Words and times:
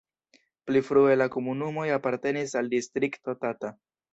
Pli 0.69 0.81
frue 0.87 1.11
la 1.19 1.27
komunumoj 1.35 1.85
apartenis 1.99 2.57
al 2.63 2.73
Distrikto 2.75 3.37
Tata. 3.45 3.73